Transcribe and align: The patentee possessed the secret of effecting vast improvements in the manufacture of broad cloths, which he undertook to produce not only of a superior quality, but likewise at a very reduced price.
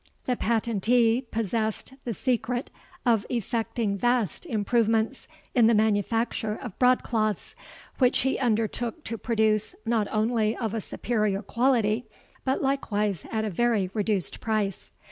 The 0.25 0.35
patentee 0.35 1.21
possessed 1.29 1.93
the 2.05 2.13
secret 2.15 2.71
of 3.05 3.23
effecting 3.29 3.99
vast 3.99 4.47
improvements 4.47 5.27
in 5.53 5.67
the 5.67 5.75
manufacture 5.75 6.55
of 6.59 6.79
broad 6.79 7.03
cloths, 7.03 7.55
which 7.99 8.21
he 8.21 8.39
undertook 8.39 9.03
to 9.03 9.17
produce 9.19 9.75
not 9.85 10.07
only 10.11 10.57
of 10.57 10.73
a 10.73 10.81
superior 10.81 11.43
quality, 11.43 12.05
but 12.43 12.63
likewise 12.63 13.27
at 13.31 13.45
a 13.45 13.51
very 13.51 13.91
reduced 13.93 14.39
price. 14.39 14.91